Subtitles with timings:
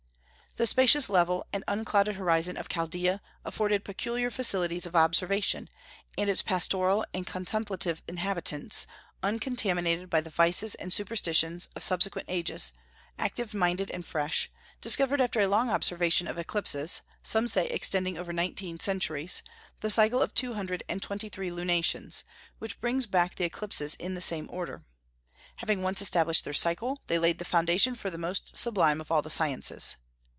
[0.57, 5.69] The spacious level and unclouded horizon of Chaldaea afforded peculiar facilities of observation;
[6.17, 8.85] and its pastoral and contemplative inhabitants,
[9.23, 12.73] uncontaminated by the vices and superstitions of subsequent ages,
[13.17, 14.51] active minded and fresh,
[14.81, 19.41] discovered after a long observation of eclipses some say extending over nineteen centuries
[19.79, 22.25] the cycle of two hundred and twenty three lunations,
[22.59, 24.83] which brings back the eclipses in the same order.
[25.55, 29.21] Having once established their cycle, they laid the foundation for the most sublime of all
[29.21, 29.95] the sciences.